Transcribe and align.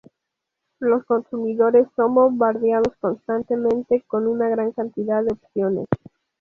Los 0.79 1.05
consumidores 1.05 1.85
son 1.95 2.15
bombardeados 2.15 2.95
constantemente 2.99 4.03
con 4.07 4.25
una 4.25 4.49
gran 4.49 4.71
cantidad 4.71 5.23
de 5.23 5.33
opciones. 5.33 5.85